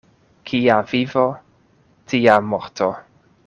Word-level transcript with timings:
Kia 0.51 0.77
vivo, 0.93 1.27
tia 2.15 2.41
morto. 2.55 2.93